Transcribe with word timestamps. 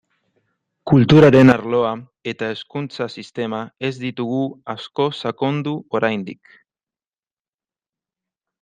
Kulturaren 0.91 1.53
arloa 1.55 1.91
eta 2.31 2.49
hezkuntza 2.53 3.07
sistema 3.17 3.61
ez 3.89 3.93
ditugu 4.05 4.41
asko 4.75 5.07
sakondu 5.25 5.75
oraindik. 6.01 6.57